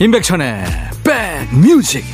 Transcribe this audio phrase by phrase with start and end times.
[0.00, 0.64] 임백천의
[1.02, 2.04] 백뮤직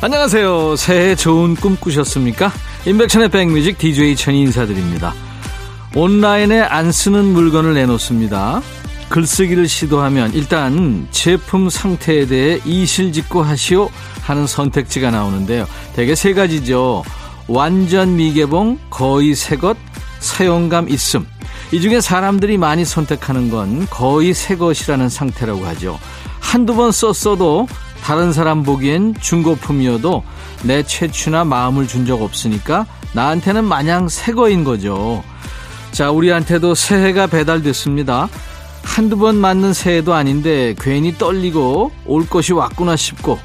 [0.00, 0.76] 안녕하세요.
[0.76, 2.50] 새해 좋은 꿈 꾸셨습니까?
[2.86, 5.12] 임백천의 백뮤직 DJ 천이 인사드립니다.
[5.94, 8.62] 온라인에 안 쓰는 물건을 내놓습니다.
[9.08, 13.88] 글쓰기를 시도하면 일단 제품 상태에 대해 이실직고 하시오
[14.22, 15.66] 하는 선택지가 나오는데요.
[15.94, 17.04] 대개 세 가지죠.
[17.48, 19.76] 완전 미개봉, 거의 새것,
[20.18, 21.26] 사용감 있음.
[21.72, 25.98] 이 중에 사람들이 많이 선택하는 건 거의 새 것이라는 상태라고 하죠.
[26.40, 27.68] 한두 번 썼어도
[28.02, 30.22] 다른 사람 보기엔 중고품이어도
[30.62, 35.22] 내 최취나 마음을 준 적 없으니까 나한테는 마냥 새 거인 거죠.
[35.90, 38.28] 자, 우리한테도 새해가 배달됐습니다.
[38.86, 43.38] 한두 번 맞는 새해도 아닌데 괜히 떨리고 올 것이 왔구나 싶고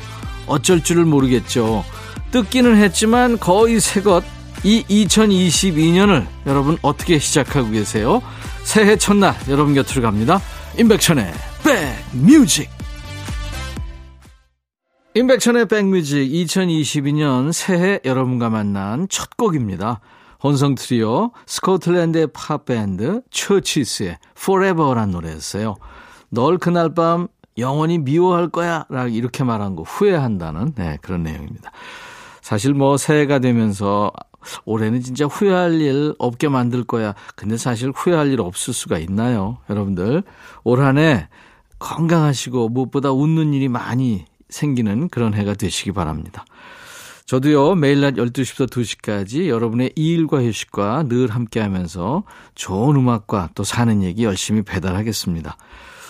[0.48, 1.84] 어쩔 줄을 모르겠죠.
[2.32, 4.24] 뜯기는 했지만 거의 새것
[4.64, 8.22] 이 2022년을 여러분 어떻게 시작하고 계세요?
[8.64, 10.40] 새해 첫날 여러분 곁으로 갑니다.
[10.78, 11.34] 임백천의
[12.14, 12.70] 백뮤직
[15.16, 20.00] 임백천의 백뮤직 2022년 새해 여러분과 만난 첫 곡입니다.
[20.44, 25.76] 혼성 트리오 스코틀랜드의 팝밴드 처치스의 Forever란 노래였어요.
[26.30, 31.72] 널 그날 밤 영원히 미워할 거야 라고 이렇게 말한 거 후회한다는 네, 그런 내용입니다.
[32.42, 34.12] 사실 뭐 새해가 되면서
[34.66, 37.14] 올해는 진짜 후회할 일 없게 만들 거야.
[37.36, 39.58] 근데 사실 후회할 일 없을 수가 있나요?
[39.70, 40.24] 여러분들
[40.64, 41.28] 올 한 해
[41.80, 46.46] 건강하시고 무엇보다 웃는 일이 많이 생기는 그런 해가 되시기 바랍니다.
[47.32, 52.26] 저도요, 매일 낮 12시부터 2시까지 여러분의 일과 휴식과 늘 함께 하면서
[52.56, 55.56] 좋은 음악과 또 사는 얘기 열심히 배달하겠습니다.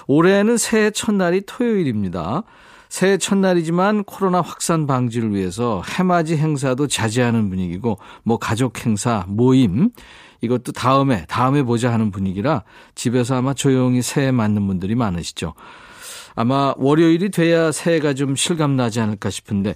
[0.07, 2.41] 올해는 새해 첫날이 토요일입니다.
[2.89, 9.91] 새해 첫날이지만 코로나 확산 방지를 위해서 해맞이 행사도 자제하는 분위기고, 뭐 가족 행사, 모임,
[10.41, 12.63] 이것도 다음에, 다음에 보자 하는 분위기라
[12.95, 15.53] 집에서 아마 조용히 새해 맞는 분들이 많으시죠.
[16.33, 19.75] 아마 월요일이 돼야 새해가 좀 실감나지 않을까 싶은데,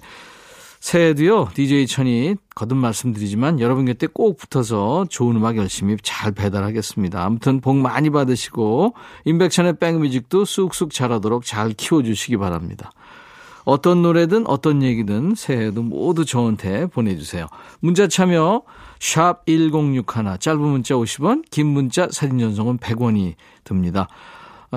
[0.86, 7.24] 새해도요, DJ 천이 거듭 말씀드리지만 여러분 곁에 꼭 붙어서 좋은 음악 열심히 잘 배달하겠습니다.
[7.24, 12.92] 아무튼 복 많이 받으시고, 인백천의 백뮤직도 쑥쑥 자라도록 잘 키워주시기 바랍니다.
[13.64, 17.48] 어떤 노래든 어떤 얘기든 새해에도 모두 저한테 보내주세요.
[17.80, 18.62] 문자 참여,
[19.00, 24.06] 샵 1061, 짧은 문자 50원, 긴 문자 사진 전송은 100원이 듭니다.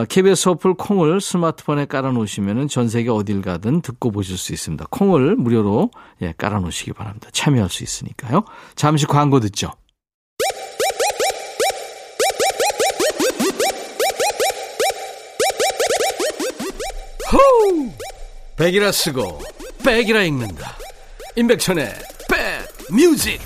[0.05, 4.85] KBS 아, 어플 콩을 스마트폰에 깔아놓으시면 전 세계 어딜 가든 듣고 보실 수 있습니다.
[4.89, 7.29] 콩을 무료로 예, 깔아놓으시기 바랍니다.
[7.33, 8.43] 참여할 수 있으니까요.
[8.75, 9.71] 잠시 광고 듣죠.
[17.31, 17.91] 호우!
[18.57, 19.39] 백이라 쓰고
[19.85, 20.77] 백이라 읽는다.
[21.35, 21.93] 임백천의
[22.29, 23.39] 백 뮤직.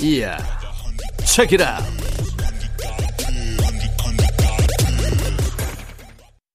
[0.00, 0.38] 이야.
[1.24, 2.07] 책이라.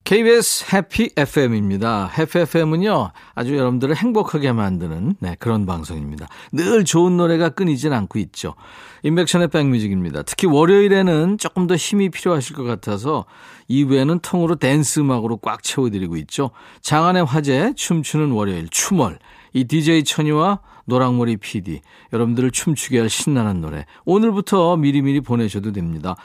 [0.04, 2.08] KBS 해피 FM입니다.
[2.18, 6.28] 해피 FM은요, 아주 여러분들을 행복하게 만드는, 네, 그런 방송입니다.
[6.52, 8.56] 늘 좋은 노래가 끊이진 않고 있죠.
[9.04, 10.24] 인백션의 백뮤직입니다.
[10.24, 13.24] 특히 월요일에는 조금 더 힘이 필요하실 것 같아서
[13.70, 16.52] 2부에는 통으로 댄스 음악으로 꽉 채워드리고 있죠.
[16.82, 19.20] 장안의 화제, 춤추는 월요일, 춤월.
[19.54, 21.82] 이 DJ 천이와 노랑머리 PD.
[22.12, 23.86] 여러분들을 춤추게 할 신나는 노래.
[24.06, 26.16] 오늘부터 미리미리 보내셔도 됩니다.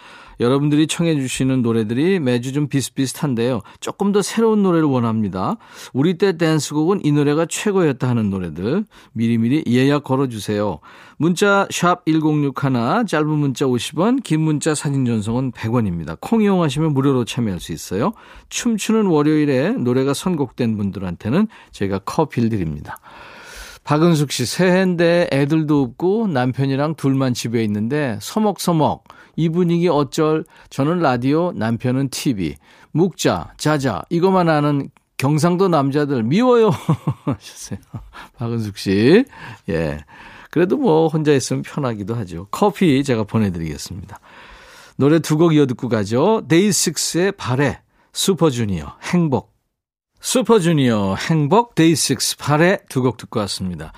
[0.40, 3.60] 여러분들이 청해 주시는 노래들이 매주 좀 비슷비슷한데요.
[3.80, 5.56] 조금 더 새로운 노래를 원합니다.
[5.92, 10.78] 우리 때 댄스곡은 이 노래가 최고였다 하는 노래들 미리미리 예약 걸어주세요.
[11.16, 16.16] 문자 샵 1061, 짧은 문자 50원, 긴 문자 사진 전송은 100원입니다.
[16.20, 18.12] 콩 이용하시면 무료로 참여할 수 있어요.
[18.48, 22.98] 춤추는 월요일에 노래가 선곡된 분들한테는 저희가 커피를 드립니다.
[23.88, 29.04] 박은숙 씨, 새해인데 애들도 없고 남편이랑 둘만 집에 있는데 서먹서먹.
[29.36, 30.44] 이 분위기 어쩔.
[30.68, 32.56] 저는 라디오, 남편은 TV.
[32.92, 34.02] 묵자, 자자.
[34.10, 36.68] 이것만 아는 경상도 남자들 미워요.
[37.24, 37.78] 하셨어요.
[38.36, 39.24] 박은숙 씨.
[39.70, 40.04] 예.
[40.50, 42.46] 그래도 뭐 혼자 있으면 편하기도 하죠.
[42.50, 44.20] 커피 제가 보내드리겠습니다.
[44.98, 46.42] 노래 두 곡 이어 듣고 가죠.
[46.46, 47.80] 데이식스의 바래,
[48.12, 49.57] 슈퍼주니어, 행복.
[50.20, 53.92] 슈퍼주니어 행복 데이식스 바래 두 곡 듣고 왔습니다.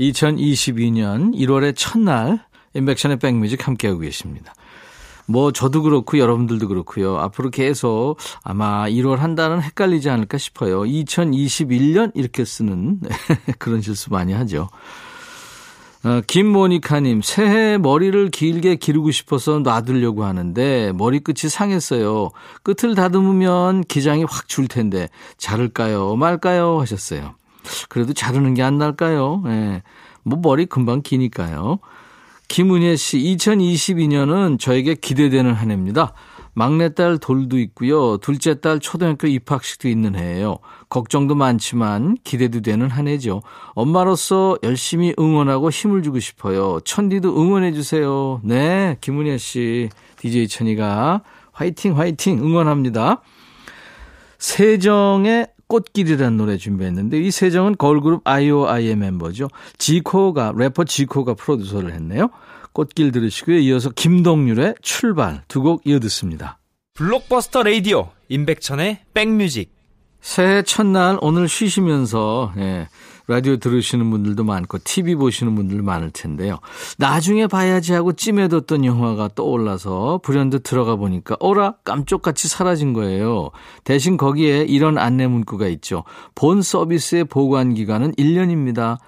[0.00, 2.44] 2022년 1월의 첫날
[2.74, 4.54] 임백천의 백뮤직 함께하고 계십니다.
[5.26, 7.16] 뭐 저도 그렇고 여러분들도 그렇고요.
[7.18, 10.82] 앞으로 계속 아마 1월 한 달은 헷갈리지 않을까 싶어요.
[10.82, 13.00] 2021년 이렇게 쓰는
[13.58, 14.68] 그런 실수 많이 하죠.
[16.04, 22.30] 어, 김모니카님, 새해 머리를 길게 기르고 싶어서 놔두려고 하는데 머리끝이 상했어요.
[22.62, 25.08] 끝을 다듬으면 기장이 확 줄 텐데
[25.38, 26.16] 자를까요?
[26.16, 26.78] 말까요?
[26.80, 27.34] 하셨어요.
[27.88, 29.42] 그래도 자르는 게 안 날까요?
[29.46, 29.82] 예.
[30.22, 31.78] 뭐 머리 금방 기니까요.
[32.48, 36.12] 김은혜 씨, 2022년은 저에게 기대되는 한 해입니다.
[36.54, 38.16] 막내딸 돌도 있고요.
[38.18, 40.58] 둘째 딸 초등학교 입학식도 있는 해예요.
[40.88, 43.42] 걱정도 많지만 기대도 되는 한 해죠.
[43.74, 46.80] 엄마로서 열심히 응원하고 힘을 주고 싶어요.
[46.84, 48.40] 천디도 응원해 주세요.
[48.44, 51.22] 네, 김은혜 씨, DJ 천이가
[51.52, 53.22] 화이팅 화이팅 응원합니다.
[54.38, 59.48] 세정의 꽃길이라는 노래 준비했는데 이 세정은 걸그룹 아이오아이의 멤버죠.
[59.78, 62.28] 지코가 래퍼 지코가 프로듀서를 했네요.
[62.74, 63.58] 꽃길 들으시고요.
[63.60, 66.58] 이어서 김동률의 출발 두 곡 이어 듣습니다.
[66.94, 69.72] 블록버스터 레이디오 임백천의 백뮤직
[70.20, 72.88] 새해 첫날 오늘 쉬시면서 예,
[73.26, 76.58] 라디오 들으시는 분들도 많고 TV 보시는 분들 많을 텐데요.
[76.98, 83.50] 나중에 봐야지 하고 찜해뒀던 영화가 떠올라서 불현듯 들어가 보니까 어라 깜쪽같이 사라진 거예요.
[83.84, 86.04] 대신 거기에 이런 안내 문구가 있죠.
[86.34, 88.98] 본 서비스의 보관 기간은 1년입니다.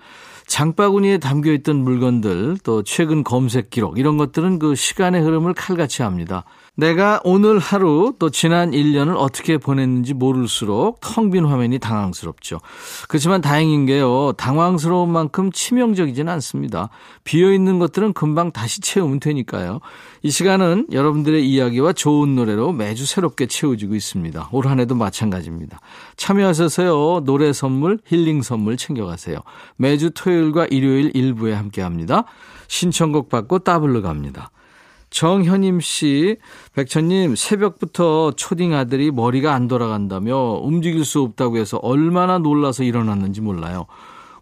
[0.47, 6.45] 장바구니에 담겨 있던 물건들, 또 최근 검색 기록, 이런 것들은 그 시간의 흐름을 칼같이 합니다.
[6.77, 12.61] 내가 오늘 하루 또 지난 1년을 어떻게 보냈는지 모를수록 텅 빈 화면이 당황스럽죠.
[13.09, 14.33] 그렇지만 다행인 게요.
[14.37, 16.91] 당황스러운 만큼 치명적이진 않습니다.
[17.25, 19.81] 비어있는 것들은 금방 다시 채우면 되니까요.
[20.23, 24.51] 이 시간은 여러분들의 이야기와 좋은 노래로 매주 새롭게 채워지고 있습니다.
[24.53, 25.79] 올 한 해도 마찬가지입니다.
[26.17, 27.25] 참여하셔서요.
[27.25, 29.39] 노래 선물, 힐링 선물 챙겨가세요.
[29.77, 32.25] 매주 토요일과 일요일 일부에 함께합니다.
[32.69, 34.51] 신청곡 받고 따블로 갑니다.
[35.11, 36.37] 정현임 씨,
[36.75, 43.87] 백천님, 새벽부터 초딩 아들이 머리가 안 돌아간다며 움직일 수 없다고 해서 얼마나 놀라서 일어났는지 몰라요.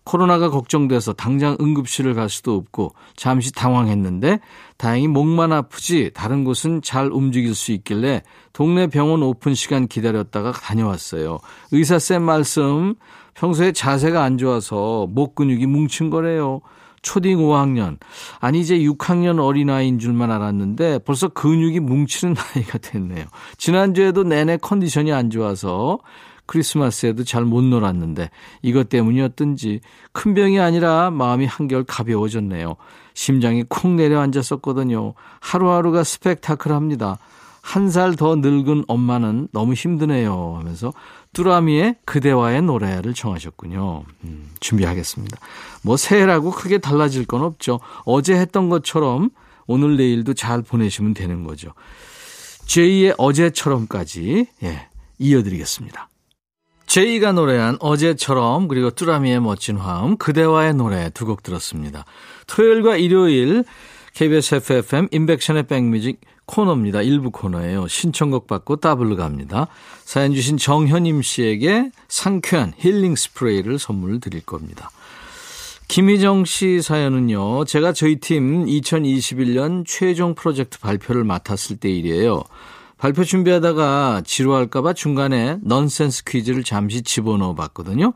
[0.04, 4.40] 코로나가 걱정돼서 당장 응급실을 갈 수도 없고 잠시 당황했는데
[4.76, 8.22] 다행히 목만 아프지 다른 곳은 잘 움직일 수 있길래
[8.52, 11.38] 동네 병원 오픈 시간 기다렸다가 다녀왔어요.
[11.72, 12.94] 의사쌤 말씀
[13.32, 16.60] 평소에 자세가 안 좋아서 목 근육이 뭉친 거래요.
[17.04, 17.98] 초딩 5학년.
[18.40, 23.26] 아니, 이제 6학년 어린아이인 줄만 알았는데 벌써 근육이 뭉치는 나이가 됐네요.
[23.56, 26.00] 지난주에도 내내 컨디션이 안 좋아서
[26.46, 28.28] 크리스마스에도 잘 못 놀았는데
[28.62, 29.80] 이것 때문이었든지
[30.12, 32.76] 큰 병이 아니라 마음이 한결 가벼워졌네요.
[33.14, 35.14] 심장이 콩 내려앉았었거든요.
[35.40, 37.18] 하루하루가 스펙타클합니다.
[37.62, 40.92] 한 살 더 늙은 엄마는 너무 힘드네요 하면서
[41.34, 44.04] 뚜라미의 그대와의 노래를 청하셨군요.
[44.24, 45.38] 음, 준비하겠습니다.
[45.82, 47.80] 뭐 새해라고 크게 달라질 건 없죠.
[48.06, 49.28] 어제 했던 것처럼
[49.66, 51.72] 오늘 내일도 잘 보내시면 되는 거죠.
[52.66, 54.88] 제이의 어제처럼까지 예,
[55.18, 56.08] 이어드리겠습니다.
[56.86, 62.04] 제이가 노래한 어제처럼 그리고 뚜라미의 멋진 화음 그대와의 노래 두 곡 들었습니다.
[62.46, 63.64] 토요일과 일요일
[64.14, 67.02] KBS FFM 인백션의 백뮤직 코너입니다.
[67.02, 67.88] 일부 코너예요.
[67.88, 69.66] 신청곡 받고 따블로 갑니다.
[70.04, 74.90] 사연 주신 정현임 씨에게 상쾌한 힐링 스프레이를 선물 드릴 겁니다.
[75.88, 77.64] 김희정 씨 사연은요.
[77.64, 82.44] 제가 저희 팀 2021년 최종 프로젝트 발표를 맡았을 때 일이에요.
[82.96, 88.12] 발표 준비하다가 지루할까봐 중간에 넌센스 퀴즈를 잠시 집어넣어 봤거든요.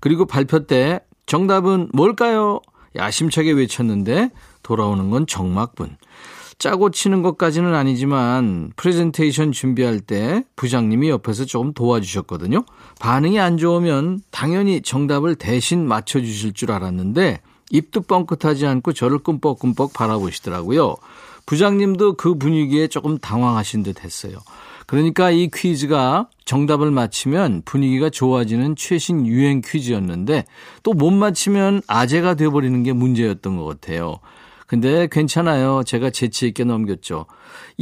[0.00, 2.60] 그리고 발표 때 정답은 뭘까요?
[2.96, 4.30] 야심차게 외쳤는데
[4.62, 5.96] 돌아오는 건 정막분.
[6.58, 12.64] 짜고 치는 것까지는 아니지만 프레젠테이션 준비할 때 부장님이 옆에서 조금 도와주셨거든요.
[13.00, 17.40] 반응이 안 좋으면 당연히 정답을 대신 맞춰주실 줄 알았는데
[17.70, 20.94] 입도 뻥끗하지 않고 저를 끔뻑끔뻑 바라보시더라고요.
[21.46, 24.36] 부장님도 그 분위기에 조금 당황하신 듯 했어요.
[24.86, 30.44] 그러니까 이 퀴즈가 정답을 맞히면 분위기가 좋아지는 최신 유행 퀴즈였는데
[30.82, 34.18] 또 못 맞히면 아재가 돼버리는 게 문제였던 것 같아요.
[34.66, 35.82] 근데 괜찮아요.
[35.84, 37.26] 제가 재치 있게 넘겼죠.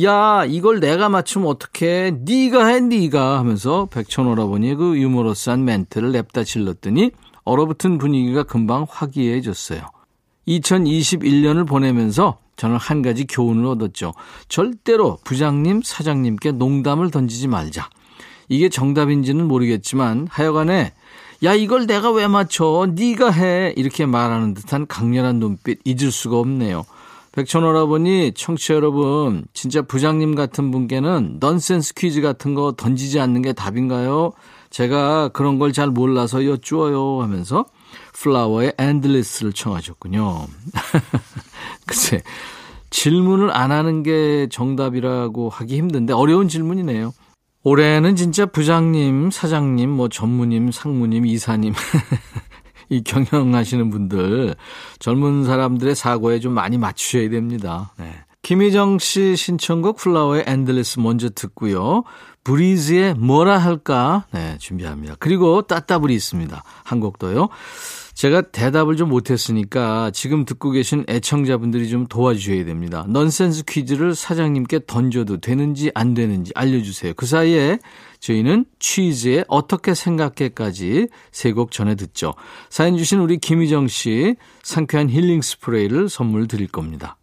[0.03, 2.19] 야, 이걸 내가 맞추면 어떡해?
[2.23, 7.11] 네가 해, 네가 하면서 백천오라버니 그 유머러스한 멘트를 냅다 질렀더니
[7.45, 9.83] 얼어붙은 분위기가 금방 화기애해졌어요.
[10.49, 14.13] 2021년을 보내면서 저는 한 가지 교훈을 얻었죠.
[14.49, 17.89] 절대로 부장님, 사장님께 농담을 던지지 말자.
[18.49, 20.93] 이게 정답인지는 모르겠지만 하여간에
[21.43, 26.85] 야 이걸 내가 왜 맞춰 네가 해 이렇게 말하는 듯한 강렬한 눈빛 잊을 수가 없네요.
[27.33, 34.33] 백천오라버니 청취자 여러분 진짜 부장님 같은 분께는 넌센스 퀴즈 같은 거 던지지 않는 게 답인가요?
[34.71, 37.65] 제가 그런 걸 잘 몰라서 여쭈어요 하면서
[38.15, 40.47] 플라워의 Endless를 청하셨군요.
[41.87, 42.23] 글쎄
[42.91, 47.13] 질문을 안 하는 게 정답이라고 하기 힘든데 어려운 질문이네요.
[47.63, 51.75] 올해는 진짜 부장님, 사장님, 뭐 전무님, 상무님, 이사님
[52.89, 54.55] 이 경영하시는 분들
[54.99, 57.93] 젊은 사람들의 사고에 좀 많이 맞추셔야 됩니다.
[57.99, 58.13] 네.
[58.43, 62.05] 김희정 씨 신청곡 플라워의 Endless 먼저 듣고요.
[62.43, 65.17] 브리즈의 뭐라 할까 네, 준비합니다.
[65.19, 66.63] 그리고 따따블이 있습니다.
[66.85, 67.49] 한 곡도요.
[68.15, 73.07] 제가 대답을 좀 못했으니까 지금 듣고 계신 애청자분들이 좀 도와주셔야 됩니다.
[73.09, 77.15] 넌센스 퀴즈를 사장님께 던져도 되는지 안 되는지 알려주세요.
[77.17, 77.79] 그 사이에
[78.21, 82.35] 저희는 취즈의 어떻게 생각해까지 세 곡 전해 듣죠.
[82.69, 87.17] 사연 주신 우리 김희정 씨 상쾌한 힐링 스프레이를 선물 드릴 겁니다.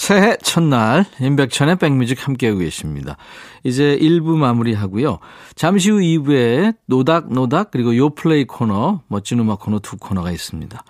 [0.00, 3.18] 새해 첫날 임백천의 백뮤직 함께하고 계십니다.
[3.64, 5.18] 이제 1부 마무리하고요.
[5.56, 10.82] 잠시 후 2부에 노닥노닥 그리고 요플레이 코너 멋진 음악 코너 두 코너가 있습니다.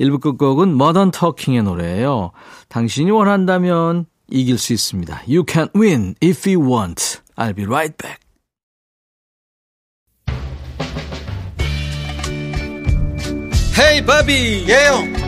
[0.00, 2.32] 1부 끝곡은 머던 터킹의 노래예요.
[2.70, 5.24] 당신이 원한다면 이길 수 있습니다.
[5.28, 7.20] You can win if you want.
[7.36, 8.20] I'll be right back.
[13.78, 15.25] 헤이 바비 예영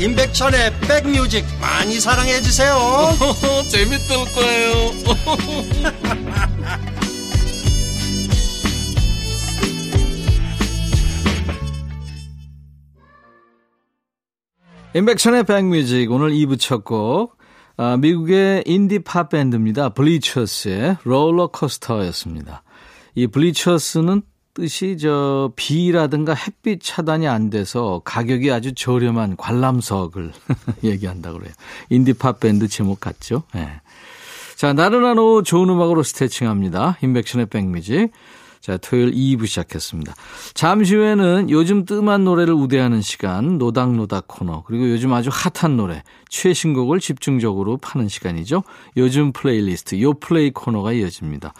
[0.00, 2.74] 임백천의 백뮤직 많이 사랑해 주세요
[3.70, 4.72] 재밌을 거예요
[14.94, 17.38] 임백천의 백뮤직 오늘 2부 첫 곡
[17.82, 19.88] 아, 미국의 인디 팝 밴드입니다.
[19.94, 22.62] 블리처스의 롤러코스터였습니다.
[23.14, 24.20] 이 블리처스는
[24.60, 30.32] 뜻이 저 비라든가 햇빛 차단이 안 돼서 가격이 아주 저렴한 관람석을
[30.84, 31.54] 얘기한다고 그래요.
[31.88, 33.44] 인디 팝 밴드 제목 같죠?
[33.54, 33.80] 네.
[34.56, 36.98] 자, 나른한 오후 좋은 음악으로 스트레칭합니다.
[37.00, 38.10] 임백천의 백뮤직.
[38.60, 40.14] 자, 토요일 2부 시작했습니다.
[40.52, 47.00] 잠시 후에는 요즘 뜸한 노래를 우대하는 시간, 노닥노닥 코너, 그리고 요즘 아주 핫한 노래, 최신곡을
[47.00, 48.62] 집중적으로 파는 시간이죠.
[48.98, 51.54] 요즘 플레이리스트, 요 플레이 코너가 이어집니다.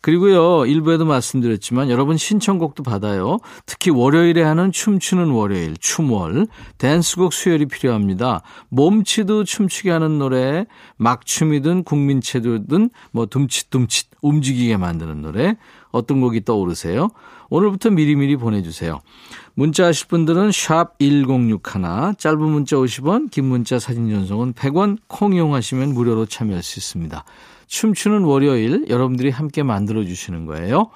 [0.00, 3.38] 그리고요, 일부에도 말씀드렸지만 여러분 신청곡도 받아요.
[3.64, 6.46] 특히 월요일에 하는 춤추는 월요일, 춤월,
[6.78, 8.42] 댄스곡 수혈이 필요합니다.
[8.68, 15.56] 몸치도 춤추게 하는 노래, 막춤이든 국민체조든 뭐 둠칫둠칫 움직이게 만드는 노래,
[15.90, 17.08] 어떤 곡이 떠오르세요?
[17.48, 19.00] 오늘부터 미리미리 보내주세요.
[19.54, 25.94] 문자 하실 분들은 샵 1061, 짧은 문자 50원, 긴 문자 사진 전송은 100원, 콩 이용하시면
[25.94, 27.24] 무료로 참여할 수 있습니다.
[27.66, 30.90] 춤추는 월요일 여러분들이 함께 만들어 주시는 거예요.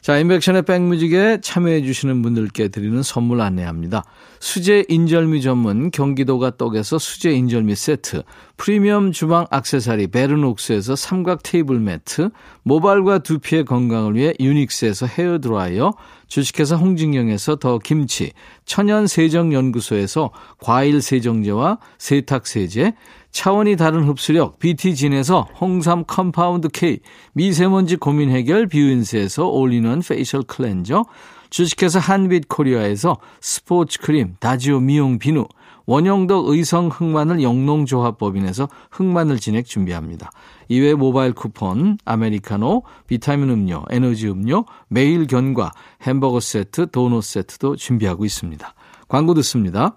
[0.00, 4.04] 자, 임백천의 백뮤직에 참여해 주시는 분들께 드리는 선물 안내합니다.
[4.40, 8.22] 수제 인절미 전문 경기도가 떡에서 수제 인절미 세트,
[8.56, 12.30] 프리미엄 주방 악세사리 베르녹스에서 삼각 테이블 매트,
[12.62, 15.92] 모발과 두피의 건강을 위해 유닉스에서 헤어 드라이어,
[16.28, 18.32] 주식회사 홍진경에서 더 김치,
[18.64, 22.94] 천연 세정 연구소에서 과일 세정제와 세탁 세제,
[23.38, 26.98] 차원이 다른 흡수력 BT진에서 홍삼 compound K,
[27.34, 31.04] 미세먼지 고민 해결 뷰인스에서 올리는 facial cleanser,
[31.48, 35.46] 주식회사 한빛 코리아에서 스포츠 크림 다지오 미용 비누,
[35.86, 40.32] 원형덕 의성 흑마늘 영농조합법인에서 흑마늘 진액 준비합니다.
[40.66, 45.70] 이외 모바일 쿠폰, 아메리카노, 비타민 음료, 에너지 음료, 매일 견과,
[46.02, 48.74] 햄버거 세트, 도넛 세트도 준비하고 있습니다.
[49.06, 49.96] 광고 듣습니다.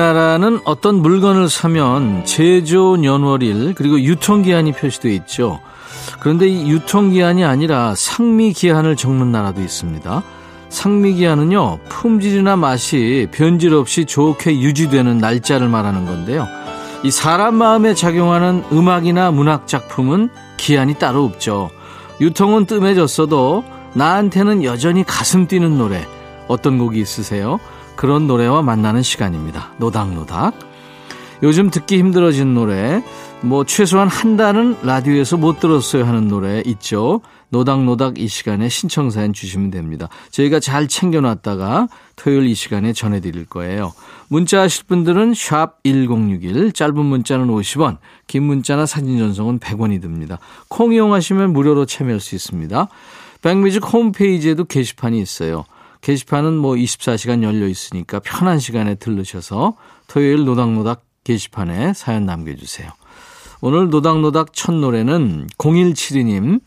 [0.00, 5.60] 우리나라는 어떤 물건을 사면 제조 연월일 그리고 유통기한이 표시되어 있죠.
[6.20, 10.22] 그런데 이 유통기한이 아니라 상미기한을 적는 나라도 있습니다.
[10.70, 16.46] 상미기한은요, 품질이나 맛이 변질 없이 좋게 유지되는 날짜를 말하는 건데요.
[17.02, 21.70] 이 사람 마음에 작용하는 음악이나 문학 작품은 기한이 따로 없죠.
[22.22, 26.06] 유통은 뜸해졌어도 나한테는 여전히 가슴 뛰는 노래
[26.48, 27.60] 어떤 곡이 있으세요?
[28.00, 29.72] 그런 노래와 만나는 시간입니다.
[29.76, 30.54] 노닥노닥.
[31.42, 33.04] 요즘 듣기 힘들어진 노래,
[33.42, 37.20] 뭐 최소한 한 달은 라디오에서 못 들었어요 하는 노래 있죠.
[37.50, 40.08] 노닥노닥 이 시간에 신청사연 주시면 됩니다.
[40.30, 43.92] 저희가 잘 챙겨놨다가 토요일 이 시간에 전해드릴 거예요.
[44.28, 50.38] 문자 하실 분들은 샵 1061, 짧은 문자는 50원, 긴 문자나 사진 전송은 100원이 듭니다.
[50.68, 52.88] 콩 이용하시면 무료로 참여할 수 있습니다.
[53.42, 55.66] 백뮤직 홈페이지에도 게시판이 있어요.
[56.00, 59.74] 게시판은 뭐 24시간 열려 있으니까 편한 시간에 들르셔서
[60.06, 62.90] 토요일 노닥노닥 게시판에 사연 남겨주세요.
[63.60, 66.60] 오늘 노닥노닥 첫 노래는 0172님,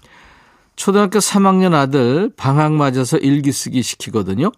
[0.75, 4.51] 초등학교 3학년 아들 방학 맞아서 일기 쓰기 시키거든요.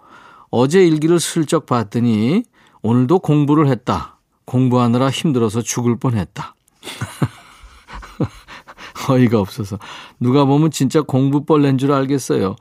[0.49, 2.43] 어제 일기를 슬쩍 봤더니
[2.81, 4.19] 오늘도 공부를 했다.
[4.45, 6.55] 공부하느라 힘들어서 죽을 뻔했다.
[9.09, 9.77] 어이가 없어서
[10.19, 12.55] 누가 보면 진짜 공부벌레인 줄 알겠어요.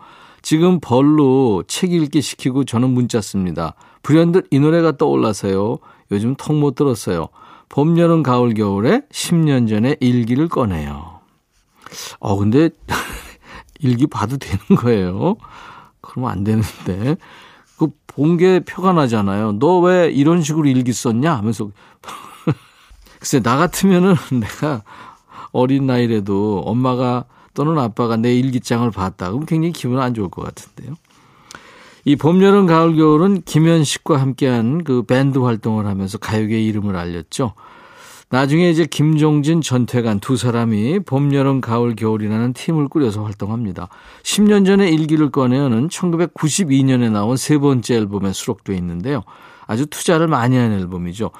[0.44, 3.74] 지금 벌로 책 읽기 시키고 저는 문자 씁니다.
[4.02, 5.78] 불현듯 이 노래가 떠올라서요.
[6.12, 7.28] 요즘 통못 들었어요.
[7.70, 11.20] 봄, 여름, 가을, 겨울에 10년 전에 일기를 꺼내요.
[12.20, 12.68] 어, 근데
[13.80, 15.36] 일기 봐도 되는 거예요.
[16.02, 17.16] 그러면 안 되는데.
[17.78, 19.52] 그 본 게 표가 나잖아요.
[19.58, 21.34] 너 왜 이런 식으로 일기 썼냐?
[21.34, 21.70] 하면서.
[23.18, 24.82] 글쎄, 나 같으면은 내가
[25.52, 27.24] 어린 나이라도 엄마가
[27.54, 29.30] 또는 아빠가 내 일기장을 봤다.
[29.30, 30.96] 그럼 굉장히 기분 안 좋을 것 같은데요.
[32.04, 37.54] 이 봄, 여름, 가을, 겨울은 김현식과 함께한 그 밴드 활동을 하면서 가요계 이름을 알렸죠.
[38.28, 43.88] 나중에 이제 김종진, 전태관 두 사람이 봄, 여름, 가을, 겨울이라는 팀을 꾸려서 활동합니다.
[44.22, 49.22] 10년 전에 일기를 꺼내어는 1992년에 나온 세 번째 앨범에 수록되어 있는데요.
[49.66, 51.30] 아주 투자를 많이 한 앨범이죠.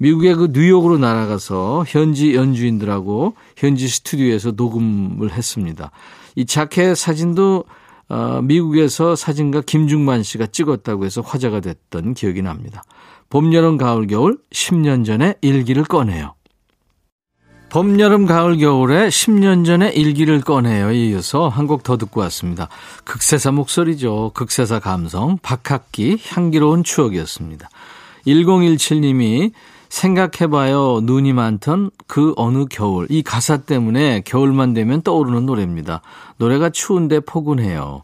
[0.00, 5.90] 미국의 그 뉴욕으로 날아가서 현지 연주인들하고 현지 스튜디오에서 녹음을 했습니다.
[6.36, 7.64] 이 자켓 사진도
[8.08, 12.82] 어, 미국에서 사진가 김중만 씨가 찍었다고 해서 화제가 됐던 기억이 납니다.
[13.28, 16.34] 봄, 여름, 가을, 겨울 10년 전에 일기를 꺼내요.
[17.68, 20.90] 봄, 여름, 가을, 겨울에 10년 전에 일기를 꺼내요.
[20.90, 22.68] 이어서 한 곡 더 듣고 왔습니다.
[23.04, 24.32] 극세사 목소리죠.
[24.34, 27.68] 극세사 감성, 박학기, 향기로운 추억이었습니다.
[28.26, 29.52] 1017님이
[29.90, 31.00] 생각해봐요.
[31.02, 33.06] 눈이 많던 그 어느 겨울.
[33.10, 36.00] 이 가사 때문에 겨울만 되면 떠오르는 노래입니다.
[36.38, 38.02] 노래가 추운데 포근해요.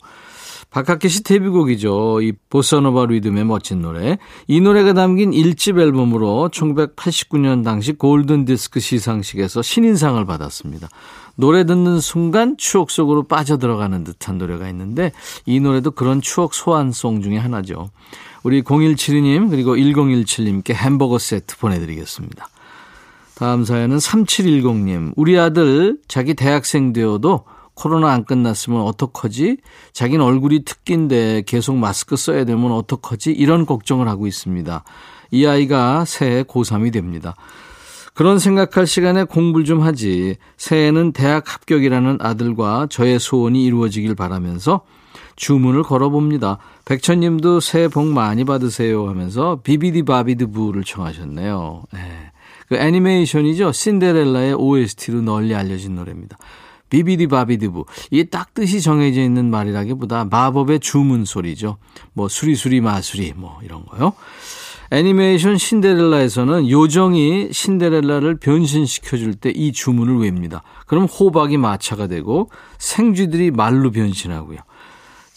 [0.71, 2.21] 박학기 씨 데뷔곡이죠.
[2.21, 4.19] 이 보사노바 리듬의 멋진 노래.
[4.47, 10.89] 이 노래가 담긴 1집 앨범으로 1989년 당시 골든 디스크 시상식에서 신인상을 받았습니다.
[11.37, 15.13] 노래 듣는 순간 추억 속으로 빠져들어가는 듯한 노래가 있는데
[15.47, 17.91] 이 노래도 그런 추억 소환송 중에 하나죠.
[18.47, 22.49] 우리 0172님 그리고 1017님께 햄버거 세트 보내드리겠습니다.
[23.35, 25.15] 다음 사연은 3710님.
[25.17, 27.43] 우리 아들 자기 대학생 되어도
[27.75, 29.57] 코로나 안 끝났으면 어떡하지?
[29.93, 33.33] 자기는 얼굴이 특기인데 계속 마스크 써야 되면 어떡하지?
[33.33, 34.85] 이런 걱정을 하고 있습니다.
[35.33, 37.35] 이 아이가 새해 고3이 됩니다.
[38.15, 40.37] 그런 생각할 시간에 공부를 좀 하지.
[40.57, 44.83] 새해는 대학 합격이라는 아들과 저의 소원이 이루어지길 바라면서
[45.37, 46.59] 주문을 걸어봅니다.
[46.87, 51.85] 백천님도 새해 복 많이 받으세요 하면서 비비디 바비드 부를 청하셨네요.
[51.93, 52.01] 네.
[52.69, 53.73] 그 애니메이션이죠.
[53.73, 56.37] 신데렐라의 OST로 널리 알려진 노래입니다.
[56.91, 57.85] 비비디 바비디부.
[58.11, 61.79] 이게 딱 뜻이 정해져 있는 말이라기보다 마법의 주문 소리죠.
[62.13, 64.13] 뭐 수리수리 마수리 뭐 이런 거요.
[64.93, 70.63] 애니메이션 신데렐라에서는 요정이 신데렐라를 변신시켜 줄 때 이 주문을 외웁니다.
[70.87, 74.59] 그럼 호박이 마차가 되고 생쥐들이 말로 변신하고요.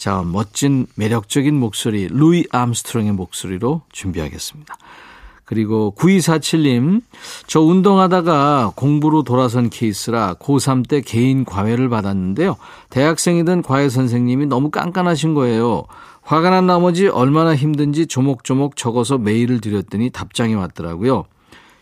[0.00, 4.74] 자, 멋진 매력적인 목소리, 루이 암스트롱의 목소리로 준비하겠습니다.
[5.44, 7.02] 그리고 9247님,
[7.46, 12.56] 저 운동하다가 공부로 돌아선 케이스라 고3 때 개인 과외를 받았는데요.
[12.88, 15.84] 대학생이던 과외 선생님이 너무 깐깐하신 거예요.
[16.22, 21.26] 화가 난 나머지 얼마나 힘든지 조목조목 적어서 메일을 드렸더니 답장이 왔더라고요.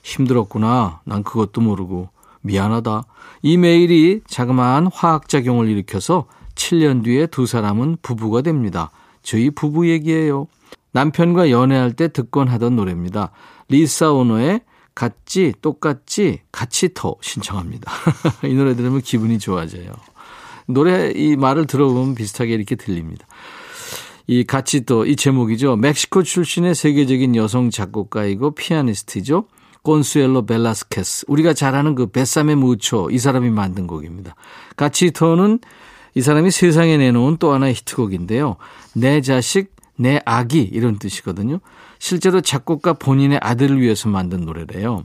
[0.03, 1.03] 힘들었구나.
[1.05, 2.09] 난 그것도 모르고.
[2.41, 3.05] 미안하다.
[3.43, 6.27] 이 메일이 자그마한 화학작용을 일으켜서
[6.59, 8.91] 7년 뒤에 두 사람은 부부가 됩니다.
[9.23, 10.49] 저희 부부 얘기예요.
[10.93, 13.31] 남편과 연애할 때 듣곤 하던 노래입니다.
[13.69, 14.61] 리사 오노의
[14.95, 17.91] 같지, 똑같지, 같이 터 신청합니다.
[18.45, 19.93] 이 노래 들으면 기분이 좋아져요.
[20.67, 23.27] 노래 이 말을 들어보면 비슷하게 이렇게 들립니다.
[24.27, 25.77] 이 같이 또 이 제목이죠.
[25.77, 29.45] 멕시코 출신의 세계적인 여성 작곡가이고 피아니스트죠.
[29.83, 31.25] 콘수엘로 벨라스케스.
[31.29, 34.35] 우리가 잘 아는 그 Bésame mucho 이 사람이 만든 곡입니다.
[34.77, 35.61] Cachito는
[36.19, 38.57] 이 사람이 세상에 내놓은 또 하나의 히트곡인데요.
[38.93, 41.61] 내 자식, 내 아기 이런 뜻이거든요.
[42.01, 45.05] 실제로 작곡가 본인의 아들을 위해서 만든 노래래요.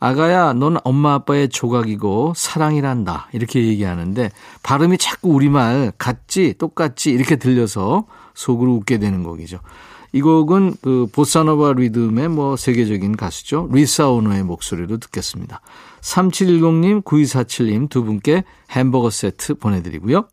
[0.00, 3.28] 아가야, 넌 엄마 아빠의 조각이고 사랑이란다.
[3.34, 4.30] 이렇게 얘기하는데
[4.62, 9.58] 발음이 자꾸 우리말 같이 또, 같이 또 이렇게 들려서 속으로 웃게 되는 곡이죠.
[10.12, 13.68] 이 곡은 그 보사노바 리듬의 뭐 세계적인 가수죠.
[13.70, 15.60] 리사 오노의 목소리로 듣겠습니다.
[16.00, 20.26] 3710님, 9247님 두 분께 햄버거 세트 보내드리고요.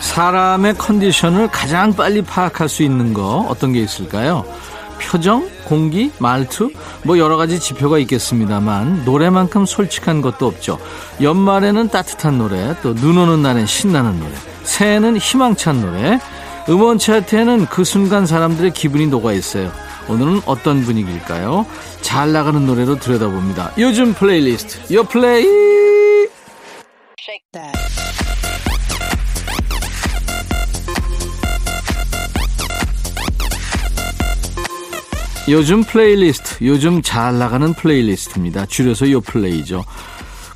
[0.00, 4.44] 사람의 컨디션을 가장 빨리 파악할 수 있는 거 어떤 게 있을까요?
[4.98, 6.70] 표정, 공기, 말투,
[7.02, 10.78] 뭐 여러 가지 지표가 있겠습니다만 노래만큼 솔직한 것도 없죠.
[11.20, 14.32] 연말에는 따뜻한 노래, 또 눈 오는 날엔 신나는 노래,
[14.62, 16.18] 새해는 희망찬 노래,
[16.68, 19.70] 음원 차트에는 그 순간 사람들의 기분이 녹아 있어요.
[20.08, 21.66] 오늘은 어떤 분위기일까요?
[22.00, 23.72] 잘 나가는 노래로 들여다봅니다.
[23.78, 25.46] 요즘 플레이리스트, 요 플레이!
[35.48, 38.66] 요즘 플레이리스트, 요즘 잘 나가는 플레이리스트입니다.
[38.66, 39.84] 줄여서 요 플레이죠.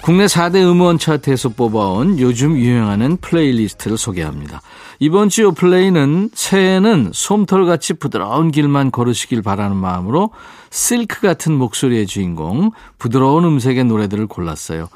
[0.02, 4.62] 국내 4대 음원 차트에서 뽑아온 요즘 유행하는 플레이리스트를 소개합니다.
[4.98, 10.30] 이번 주 요 플레이는 새해에는 솜털같이 부드러운 길만 걸으시길 바라는 마음으로
[10.70, 14.88] 실크 같은 목소리의 주인공, 부드러운 음색의 노래들을 골랐어요.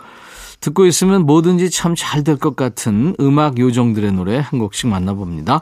[0.60, 5.60] 듣고 있으면 뭐든지 참 잘 될 것 같은 음악 요정들의 노래 한 곡씩 만나봅니다.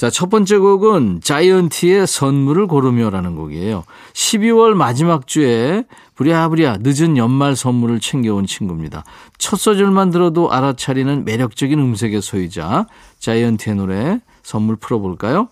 [0.00, 3.84] 자, 첫 번째 곡은 자이언티의 선물을 고르며라는 곡이에요.
[4.14, 5.84] 12월 마지막 주에
[6.14, 9.04] 부랴부랴 늦은 연말 선물을 챙겨온 친구입니다.
[9.36, 12.86] 첫 소절만 들어도 알아차리는 매력적인 음색의 소유자
[13.18, 15.48] 자이언티의 노래 선물 풀어볼까요?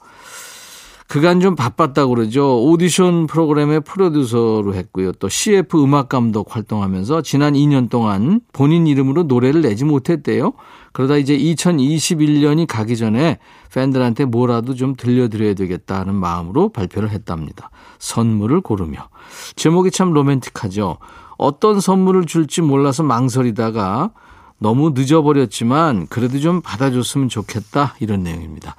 [1.08, 2.62] 그간 좀 바빴다고 그러죠.
[2.64, 5.12] 오디션 프로그램의 프로듀서로 했고요.
[5.12, 10.52] 또 CF 음악 감독 활동하면서 지난 2년 동안 본인 이름으로 노래를 내지 못했대요.
[10.92, 13.38] 그러다 이제 2021년이 가기 전에
[13.72, 17.70] 팬들한테 뭐라도 좀 들려드려야 되겠다는 마음으로 발표를 했답니다.
[17.98, 19.08] 선물을 고르며.
[19.56, 20.98] 제목이 참 로맨틱하죠.
[21.38, 24.10] 어떤 선물을 줄지 몰라서 망설이다가
[24.58, 28.76] 너무 늦어버렸지만 그래도 좀 받아줬으면 좋겠다 이런 내용입니다.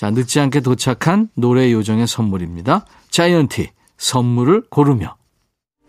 [0.00, 2.86] 자, 늦지 않게 도착한 노래 요정의 선물입니다.
[3.10, 5.16] 자이언티, 선물을 고르며.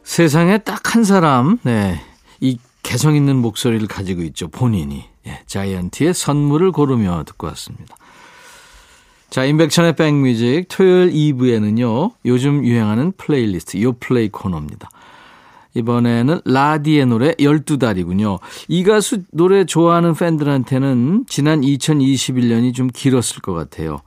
[0.04, 1.98] 세상에 딱 한 사람, 네,
[2.42, 4.50] 이 개성 있는 목소리를 가지고 있죠.
[4.50, 5.06] 본인이.
[5.28, 7.96] 예, 자이언티의 선물을 고르며 듣고 왔습니다.
[9.30, 14.90] 자, 임백천의 백뮤직 토요일 2부에는요, 요즘 유행하는 플레이리스트, 요 플레이 코너입니다.
[15.74, 18.40] 이번에는 라디의 노래 12달이군요.
[18.68, 24.00] 이 가수 노래 좋아하는 팬들한테는 지난 2021년이 좀 길었을 것 같아요.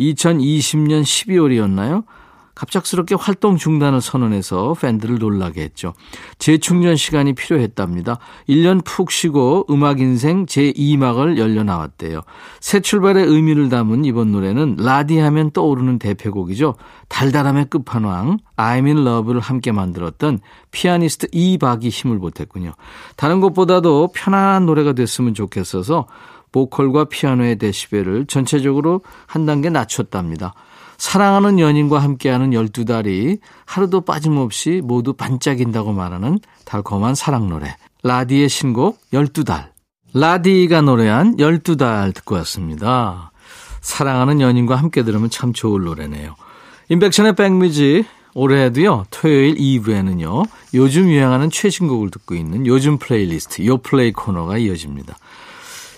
[0.00, 2.04] 2020년 12월이었나요?
[2.54, 5.94] 갑작스럽게 활동 중단을 선언해서 팬들을 놀라게 했죠.
[6.38, 8.18] 재충전 시간이 필요했답니다.
[8.48, 12.20] 1년 푹 쉬고 음악 인생 제2막을 열려 나왔대요.
[12.60, 16.74] 새 출발의 의미를 담은 이번 노래는 라디 하면 떠오르는 대표곡이죠.
[17.08, 22.72] 달달함의 끝판왕 I'm in love를 함께 만들었던 피아니스트 이박이 힘을 보탰군요.
[23.16, 26.06] 다른 것보다도 편안한 노래가 됐으면 좋겠어서
[26.52, 30.54] 보컬과 피아노의 데시벨을 전체적으로 한 단계 낮췄답니다.
[31.02, 37.76] 사랑하는 연인과 함께하는 12달이 하루도 빠짐없이 모두 반짝인다고 말하는 달콤한 사랑 노래.
[38.04, 39.70] 라디의 신곡 12달.
[40.14, 43.32] 라디가 노래한 12달 듣고 왔습니다.
[43.80, 46.36] 사랑하는 연인과 함께 들으면 참 좋을 노래네요.
[46.88, 54.56] 임백천의 백뮤직 올해에도요, 토요일 2부에는요, 요즘 유행하는 최신곡을 듣고 있는 요즘 플레이리스트, 요 플레이 코너가
[54.56, 55.18] 이어집니다.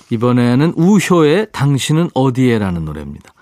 [0.09, 3.34] 이번에는 우효의 당신은 어디에라는 노래입니다.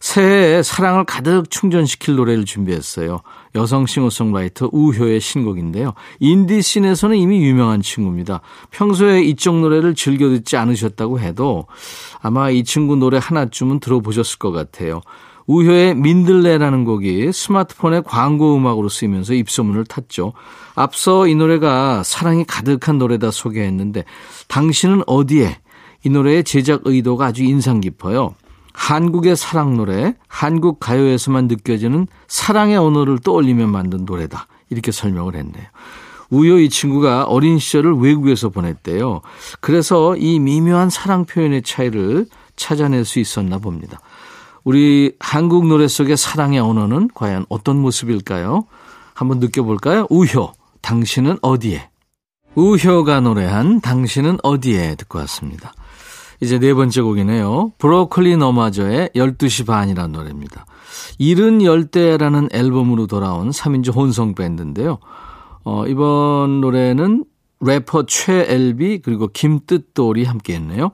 [0.00, 3.20] 새해에 사랑을 가득 충전시킬 노래를 준비했어요.
[3.54, 5.92] 여성 싱어송라이터 우효의 신곡인데요.
[6.20, 8.40] 인디씬에서는 이미 유명한 친구입니다.
[8.70, 11.66] 평소에 이쪽 노래를 즐겨 듣지 않으셨다고 해도
[12.20, 15.02] 아마 이 친구 노래 하나쯤은 들어보셨을 것 같아요.
[15.46, 20.32] 우효의 민들레라는 곡이 스마트폰의 광고 음악으로 쓰이면서 입소문을 탔죠.
[20.76, 24.04] 앞서 이 노래가 사랑이 가득한 노래다 소개했는데
[24.48, 25.58] 당신은 어디에
[26.04, 28.34] 이 노래의 제작 의도가 아주 인상 깊어요.
[28.80, 34.46] 한국의 사랑 노래, 한국 가요에서만 느껴지는 사랑의 언어를 떠올리며 만든 노래다.
[34.70, 35.66] 이렇게 설명을 했네요.
[36.30, 39.20] 우요 이 친구가 어린 시절을 외국에서 보냈대요.
[39.60, 42.24] 그래서 이 미묘한 사랑 표현의 차이를
[42.56, 44.00] 찾아낼 수 있었나 봅니다.
[44.64, 48.64] 우리 한국 노래 속의 사랑의 언어는 과연 어떤 모습일까요?
[49.12, 50.06] 한번 느껴볼까요?
[50.08, 51.90] 우효, 당신은 어디에?
[52.54, 55.74] 우효가 노래한 당신은 어디에 듣고 왔습니다.
[56.40, 57.72] 이제 네 번째 곡이네요.
[57.78, 60.64] 브로콜리 너마저의 12시 반이라는 노래입니다.
[61.18, 64.98] 이른 열대라는 앨범으로 돌아온 3인조 혼성 밴드인데요.
[65.64, 67.24] 어, 이번 노래는
[67.60, 70.92] 래퍼 최엘비 그리고 김뜻돌이 함께 했네요.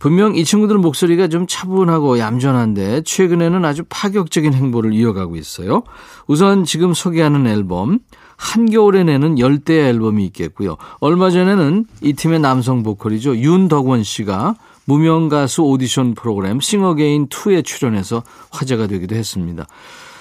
[0.00, 5.84] 분명 이 친구들 목소리가 좀 차분하고 얌전한데 최근에는 아주 파격적인 행보를 이어가고 있어요.
[6.26, 8.00] 우선 지금 소개하는 앨범
[8.36, 10.76] 한겨울에 내는 열대 앨범이 있겠고요.
[10.98, 13.36] 얼마 전에는 이 팀의 남성 보컬이죠.
[13.36, 19.66] 윤덕원 씨가 무명 가수 오디션 프로그램 싱어게인 2에 출연해서 화제가 되기도 했습니다.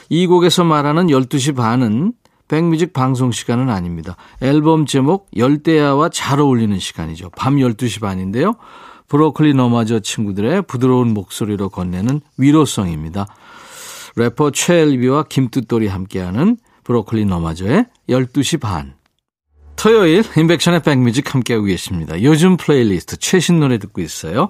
[0.09, 2.13] 이 곡에서 말하는 12시 반은
[2.47, 4.17] 백뮤직 방송 시간은 아닙니다.
[4.41, 7.29] 앨범 제목 열대야와 잘 어울리는 시간이죠.
[7.37, 8.55] 밤 12시 반인데요.
[9.07, 13.27] 브로콜리 너마저 친구들의 부드러운 목소리로 건네는 위로송입니다.
[14.15, 18.95] 래퍼 최엘비와 김뚜돌이 함께하는 브로콜리 너마저의 12시 반.
[19.81, 22.21] 토요일 임백천의 백뮤직 함께하고 계십니다.
[22.21, 24.49] 요즘 플레이리스트 최신 노래 듣고 있어요.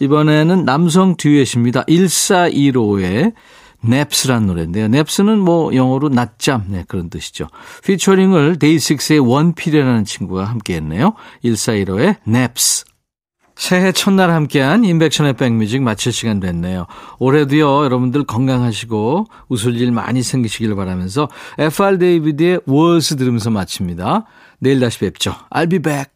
[0.00, 1.82] 이번에는 남성 듀엣입니다.
[1.82, 3.34] 1415의
[3.82, 4.88] Naps란 노래인데요.
[4.88, 7.48] Naps는 뭐 영어로 낮잠 네, 그런 뜻이죠.
[7.84, 11.16] 피처링을 데이식스의 원필이라는 친구가 함께했네요.
[11.44, 12.86] 1415의 Naps.
[13.54, 16.86] 새해 첫날 함께한 임백천의 백뮤직 마칠 시간 됐네요.
[17.18, 24.24] 올해도요, 여러분들 건강하시고 웃을 일 많이 생기시길 바라면서 FR 데이비드의 월스 들으면서 마칩니다.
[24.61, 25.35] 내일 다시 뵙죠.
[25.51, 26.11] I'll be back.